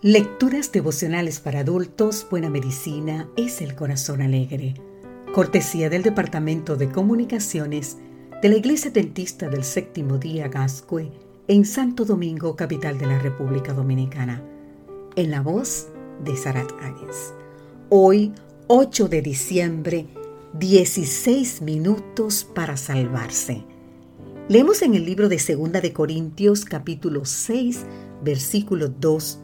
Lecturas 0.00 0.70
devocionales 0.70 1.40
para 1.40 1.58
adultos, 1.58 2.24
Buena 2.30 2.48
Medicina 2.48 3.28
es 3.36 3.60
el 3.60 3.74
Corazón 3.74 4.22
Alegre. 4.22 4.74
Cortesía 5.34 5.90
del 5.90 6.04
Departamento 6.04 6.76
de 6.76 6.88
Comunicaciones 6.88 7.96
de 8.40 8.48
la 8.48 8.54
Iglesia 8.54 8.92
Dentista 8.92 9.48
del 9.48 9.64
Séptimo 9.64 10.18
Día 10.18 10.46
Gascue 10.46 11.10
en 11.48 11.64
Santo 11.64 12.04
Domingo, 12.04 12.54
capital 12.54 12.96
de 12.96 13.06
la 13.06 13.18
República 13.18 13.72
Dominicana. 13.72 14.40
En 15.16 15.32
la 15.32 15.40
voz 15.40 15.88
de 16.24 16.36
Sarat 16.36 16.70
Áñez. 16.80 17.34
Hoy, 17.88 18.32
8 18.68 19.08
de 19.08 19.20
diciembre, 19.20 20.06
16 20.60 21.60
minutos 21.62 22.44
para 22.44 22.76
salvarse. 22.76 23.64
Leemos 24.48 24.80
en 24.82 24.94
el 24.94 25.04
libro 25.04 25.28
de 25.28 25.40
Segunda 25.40 25.80
de 25.80 25.92
Corintios, 25.92 26.64
capítulo 26.64 27.24
6, 27.24 27.84
versículo 28.22 28.86
2, 28.86 29.40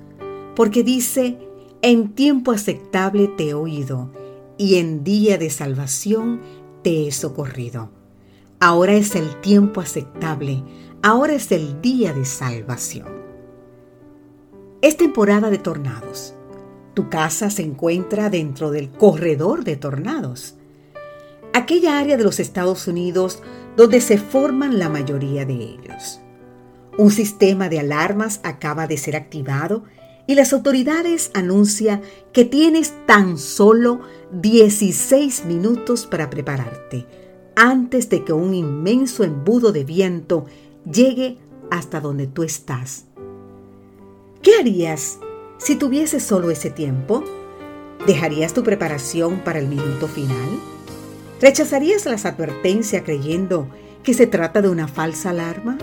porque 0.54 0.82
dice, 0.82 1.38
en 1.82 2.14
tiempo 2.14 2.52
aceptable 2.52 3.28
te 3.28 3.50
he 3.50 3.54
oído, 3.54 4.10
y 4.56 4.76
en 4.76 5.02
día 5.04 5.38
de 5.38 5.50
salvación 5.50 6.40
te 6.82 7.06
he 7.06 7.12
socorrido. 7.12 7.90
Ahora 8.60 8.94
es 8.94 9.16
el 9.16 9.40
tiempo 9.40 9.80
aceptable, 9.80 10.62
ahora 11.02 11.34
es 11.34 11.50
el 11.52 11.80
día 11.80 12.12
de 12.12 12.24
salvación. 12.24 13.08
Es 14.80 14.96
temporada 14.96 15.50
de 15.50 15.58
tornados. 15.58 16.34
Tu 16.94 17.08
casa 17.08 17.50
se 17.50 17.62
encuentra 17.62 18.30
dentro 18.30 18.70
del 18.70 18.90
corredor 18.90 19.64
de 19.64 19.76
tornados 19.76 20.56
aquella 21.54 22.00
área 22.00 22.16
de 22.16 22.24
los 22.24 22.40
Estados 22.40 22.88
Unidos 22.88 23.40
donde 23.76 24.00
se 24.00 24.18
forman 24.18 24.78
la 24.78 24.88
mayoría 24.88 25.46
de 25.46 25.54
ellos. 25.54 26.20
Un 26.98 27.10
sistema 27.10 27.68
de 27.68 27.80
alarmas 27.80 28.40
acaba 28.42 28.86
de 28.86 28.98
ser 28.98 29.16
activado 29.16 29.84
y 30.26 30.34
las 30.34 30.52
autoridades 30.52 31.30
anuncian 31.34 32.02
que 32.32 32.44
tienes 32.44 32.94
tan 33.06 33.38
solo 33.38 34.00
16 34.32 35.44
minutos 35.44 36.06
para 36.06 36.30
prepararte 36.30 37.06
antes 37.56 38.08
de 38.08 38.24
que 38.24 38.32
un 38.32 38.54
inmenso 38.54 39.24
embudo 39.24 39.72
de 39.72 39.84
viento 39.84 40.46
llegue 40.90 41.38
hasta 41.70 42.00
donde 42.00 42.26
tú 42.26 42.42
estás. 42.42 43.04
¿Qué 44.42 44.56
harías 44.56 45.18
si 45.58 45.76
tuvieses 45.76 46.22
solo 46.22 46.50
ese 46.50 46.70
tiempo? 46.70 47.24
¿Dejarías 48.06 48.52
tu 48.52 48.62
preparación 48.62 49.40
para 49.40 49.58
el 49.58 49.68
minuto 49.68 50.08
final? 50.08 50.60
¿Rechazarías 51.40 52.06
las 52.06 52.26
advertencias 52.26 53.02
creyendo 53.04 53.68
que 54.02 54.14
se 54.14 54.26
trata 54.26 54.60
de 54.60 54.68
una 54.68 54.88
falsa 54.88 55.30
alarma? 55.30 55.78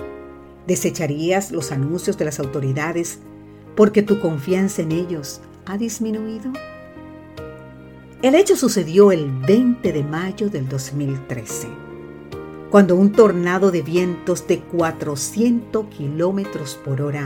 ¿Desecharías 0.67 1.52
los 1.52 1.72
anuncios 1.72 2.17
de 2.17 2.26
las 2.26 2.39
autoridades 2.39 3.20
porque 3.75 4.02
tu 4.02 4.19
confianza 4.19 4.81
en 4.81 4.91
ellos 4.91 5.41
ha 5.66 5.77
disminuido? 5.77 6.52
El 8.22 8.36
hecho 8.36 8.55
sucedió 8.55 9.11
el 9.11 9.31
20 9.31 9.91
de 9.91 10.03
mayo 10.03 10.50
del 10.50 10.69
2013, 10.69 11.67
cuando 12.69 12.95
un 12.95 13.11
tornado 13.11 13.72
de 13.72 13.81
vientos 13.81 14.45
de 14.47 14.59
400 14.59 15.88
kilómetros 15.88 16.80
por 16.86 17.02
hora 17.02 17.25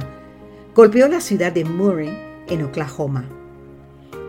golpeó 0.73 1.07
la 1.07 1.19
ciudad 1.19 1.51
de 1.51 1.65
Murray, 1.65 2.17
en 2.47 2.63
Oklahoma. 2.63 3.25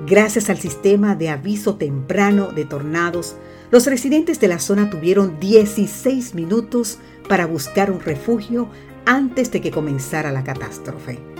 Gracias 0.06 0.50
al 0.50 0.59
sistema 0.59 1.14
de 1.14 1.28
aviso 1.31 1.77
temprano 1.77 2.53
de 2.53 2.64
tornados, 2.64 3.37
los 3.70 3.87
residentes 3.87 4.41
de 4.41 4.48
la 4.48 4.59
zona 4.59 4.91
tuvieron 4.91 5.41
16 5.41 6.34
minutos 6.34 6.98
para 7.28 7.47
buscar 7.47 7.91
un 7.91 8.00
refugio 8.00 8.69
antes 9.05 9.50
de 9.50 9.61
que 9.61 9.70
comenzara 9.70 10.33
la 10.33 10.44
catástrofe. 10.44 11.36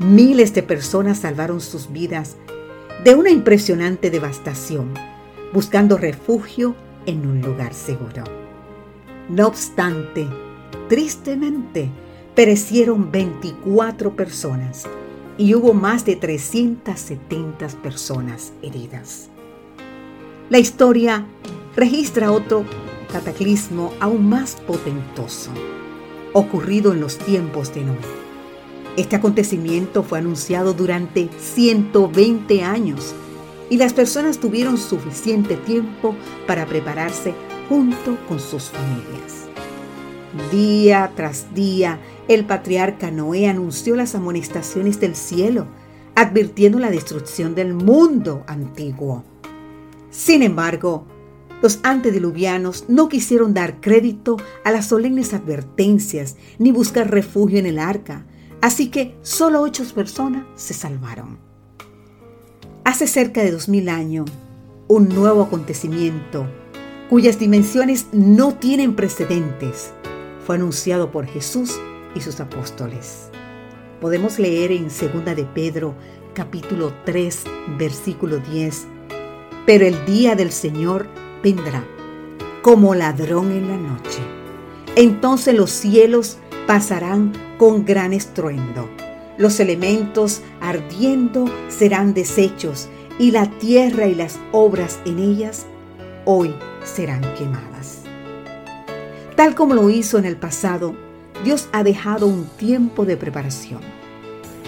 Miles 0.00 0.54
de 0.54 0.62
personas 0.62 1.18
salvaron 1.18 1.60
sus 1.60 1.90
vidas 1.90 2.36
de 3.02 3.16
una 3.16 3.30
impresionante 3.30 4.10
devastación, 4.10 4.94
buscando 5.52 5.98
refugio 5.98 6.76
en 7.04 7.26
un 7.26 7.40
lugar 7.40 7.74
seguro. 7.74 8.22
No 9.28 9.48
obstante, 9.48 10.28
tristemente, 10.88 11.90
perecieron 12.36 13.10
24 13.10 14.14
personas 14.14 14.84
y 15.36 15.56
hubo 15.56 15.74
más 15.74 16.04
de 16.04 16.14
370 16.14 17.66
personas 17.82 18.52
heridas. 18.62 19.30
La 20.48 20.60
historia 20.60 21.26
registra 21.74 22.30
otro 22.30 22.64
cataclismo 23.12 23.92
aún 23.98 24.28
más 24.28 24.54
potentoso, 24.54 25.50
ocurrido 26.32 26.92
en 26.92 27.00
los 27.00 27.18
tiempos 27.18 27.74
de 27.74 27.82
Noé. 27.82 28.27
Este 28.98 29.14
acontecimiento 29.14 30.02
fue 30.02 30.18
anunciado 30.18 30.74
durante 30.74 31.28
120 31.38 32.64
años 32.64 33.14
y 33.70 33.76
las 33.76 33.92
personas 33.92 34.38
tuvieron 34.38 34.76
suficiente 34.76 35.54
tiempo 35.54 36.16
para 36.48 36.66
prepararse 36.66 37.32
junto 37.68 38.18
con 38.26 38.40
sus 38.40 38.64
familias. 38.64 39.46
Día 40.50 41.12
tras 41.14 41.54
día, 41.54 42.00
el 42.26 42.44
patriarca 42.44 43.12
Noé 43.12 43.46
anunció 43.46 43.94
las 43.94 44.16
amonestaciones 44.16 44.98
del 44.98 45.14
cielo, 45.14 45.68
advirtiendo 46.16 46.80
la 46.80 46.90
destrucción 46.90 47.54
del 47.54 47.74
mundo 47.74 48.42
antiguo. 48.48 49.22
Sin 50.10 50.42
embargo, 50.42 51.06
los 51.62 51.78
antediluvianos 51.84 52.86
no 52.88 53.08
quisieron 53.08 53.54
dar 53.54 53.80
crédito 53.80 54.38
a 54.64 54.72
las 54.72 54.86
solemnes 54.86 55.34
advertencias 55.34 56.34
ni 56.58 56.72
buscar 56.72 57.12
refugio 57.12 57.60
en 57.60 57.66
el 57.66 57.78
arca, 57.78 58.26
así 58.60 58.90
que 58.90 59.16
solo 59.22 59.60
ocho 59.62 59.84
personas 59.94 60.44
se 60.56 60.74
salvaron. 60.74 61.38
Hace 62.84 63.06
cerca 63.06 63.42
de 63.42 63.52
dos 63.52 63.68
mil 63.68 63.88
años, 63.88 64.30
un 64.88 65.08
nuevo 65.08 65.42
acontecimiento, 65.42 66.46
cuyas 67.10 67.38
dimensiones 67.38 68.06
no 68.12 68.54
tienen 68.54 68.96
precedentes, 68.96 69.90
fue 70.46 70.56
anunciado 70.56 71.10
por 71.10 71.26
Jesús 71.26 71.78
y 72.14 72.20
sus 72.20 72.40
apóstoles. 72.40 73.30
Podemos 74.00 74.38
leer 74.38 74.72
en 74.72 74.84
2 74.84 75.24
de 75.36 75.44
Pedro 75.44 75.94
capítulo 76.34 76.94
3 77.04 77.44
versículo 77.76 78.38
10 78.38 78.86
pero 79.68 79.84
el 79.84 80.02
día 80.06 80.34
del 80.34 80.50
Señor 80.50 81.06
vendrá 81.42 81.84
como 82.62 82.94
ladrón 82.94 83.52
en 83.52 83.68
la 83.68 83.76
noche. 83.76 84.22
Entonces 84.96 85.54
los 85.54 85.70
cielos 85.70 86.38
pasarán 86.68 87.32
con 87.56 87.86
gran 87.86 88.12
estruendo. 88.12 88.90
Los 89.38 89.58
elementos 89.58 90.42
ardiendo 90.60 91.46
serán 91.68 92.12
deshechos 92.12 92.90
y 93.18 93.30
la 93.30 93.46
tierra 93.46 94.06
y 94.06 94.14
las 94.14 94.38
obras 94.52 95.00
en 95.06 95.18
ellas 95.18 95.64
hoy 96.26 96.54
serán 96.84 97.22
quemadas. 97.38 98.02
Tal 99.34 99.54
como 99.54 99.72
lo 99.72 99.88
hizo 99.88 100.18
en 100.18 100.26
el 100.26 100.36
pasado, 100.36 100.94
Dios 101.42 101.70
ha 101.72 101.82
dejado 101.82 102.26
un 102.26 102.44
tiempo 102.58 103.06
de 103.06 103.16
preparación. 103.16 103.80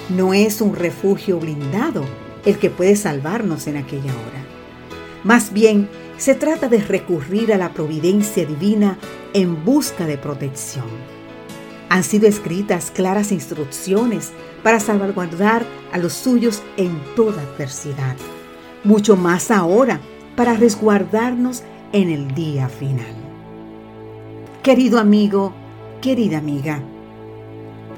No 0.08 0.32
es 0.32 0.62
un 0.62 0.74
refugio 0.74 1.38
blindado 1.38 2.06
el 2.46 2.58
que 2.58 2.70
puede 2.70 2.96
salvarnos 2.96 3.66
en 3.66 3.76
aquella 3.76 4.12
hora. 4.12 4.42
Más 5.22 5.52
bien, 5.52 5.90
se 6.16 6.34
trata 6.34 6.68
de 6.68 6.78
recurrir 6.78 7.52
a 7.52 7.58
la 7.58 7.74
providencia 7.74 8.46
divina 8.46 8.96
en 9.34 9.66
busca 9.66 10.06
de 10.06 10.16
protección. 10.16 11.19
Han 11.90 12.04
sido 12.04 12.28
escritas 12.28 12.92
claras 12.92 13.32
instrucciones 13.32 14.32
para 14.62 14.78
salvaguardar 14.78 15.66
a 15.92 15.98
los 15.98 16.12
suyos 16.12 16.62
en 16.76 17.00
toda 17.16 17.42
adversidad. 17.42 18.16
Mucho 18.84 19.16
más 19.16 19.50
ahora 19.50 20.00
para 20.36 20.54
resguardarnos 20.54 21.64
en 21.92 22.08
el 22.08 22.32
día 22.32 22.68
final. 22.68 23.12
Querido 24.62 25.00
amigo, 25.00 25.52
querida 26.00 26.38
amiga, 26.38 26.80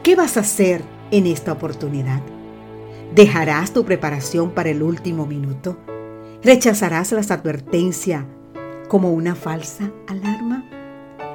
¿qué 0.02 0.16
vas 0.16 0.38
a 0.38 0.40
hacer 0.40 0.82
en 1.10 1.26
esta 1.26 1.52
oportunidad? 1.52 2.22
¿Dejarás 3.14 3.74
tu 3.74 3.84
preparación 3.84 4.52
para 4.52 4.70
el 4.70 4.82
último 4.82 5.26
minuto? 5.26 5.76
¿Rechazarás 6.42 7.12
las 7.12 7.30
advertencias 7.30 8.24
como 8.88 9.12
una 9.12 9.34
falsa 9.34 9.92
alarma? 10.08 10.81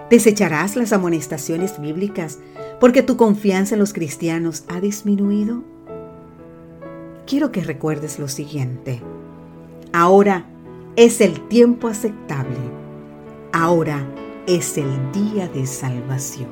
¿Desecharás 0.10 0.76
las 0.76 0.94
amonestaciones 0.94 1.82
bíblicas 1.82 2.40
porque 2.80 3.04
tu 3.04 3.18
confianza 3.18 3.76
en 3.76 3.80
los 3.80 3.94
cristianos 3.94 4.64
ha 4.70 4.80
disminuido? 4.80 5.64
Quiero 7.26 7.52
que 7.52 7.62
recuerdes 7.62 8.18
lo 8.18 8.30
siguiente. 8.30 9.02
Ahora 9.92 10.46
es 10.96 11.20
el 11.20 11.48
tiempo 11.50 11.90
aceptable. 11.90 12.58
Ahora 13.52 14.08
es 14.48 14.78
el 14.78 15.12
día 15.12 15.50
de 15.50 15.68
salvación. 15.68 16.50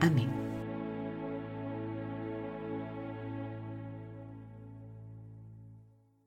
Amén. 0.00 0.28